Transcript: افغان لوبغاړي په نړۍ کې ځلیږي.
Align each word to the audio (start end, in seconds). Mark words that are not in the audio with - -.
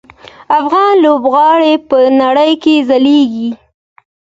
افغان 0.59 0.91
لوبغاړي 1.03 1.73
په 1.89 1.97
نړۍ 2.21 2.51
کې 2.63 2.75
ځلیږي. 2.89 3.49